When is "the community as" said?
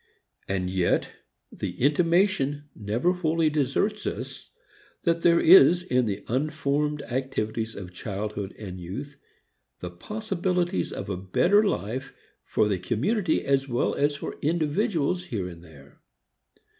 12.67-13.67